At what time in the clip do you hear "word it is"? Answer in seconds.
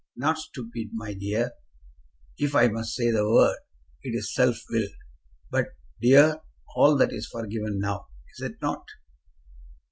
3.29-4.33